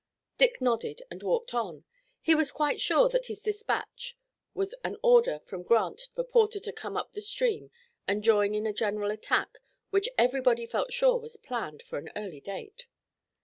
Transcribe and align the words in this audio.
Dick 0.39 0.59
nodded 0.61 1.03
and 1.11 1.21
walked 1.21 1.53
on. 1.53 1.85
He 2.21 2.33
was 2.33 2.51
quite 2.51 2.81
sure 2.81 3.07
that 3.09 3.27
his 3.27 3.39
dispatch 3.39 4.17
was 4.55 4.73
an 4.83 4.97
order 5.03 5.37
from 5.37 5.61
Grant 5.61 6.01
for 6.15 6.23
Porter 6.23 6.59
to 6.59 6.73
come 6.73 6.97
up 6.97 7.13
the 7.13 7.21
stream 7.21 7.69
and 8.07 8.23
join 8.23 8.55
in 8.55 8.65
a 8.65 8.73
general 8.73 9.11
attack 9.11 9.59
which 9.91 10.09
everybody 10.17 10.65
felt 10.65 10.91
sure 10.91 11.19
was 11.19 11.37
planned 11.37 11.83
for 11.83 11.99
an 11.99 12.09
early 12.15 12.39
date. 12.41 12.87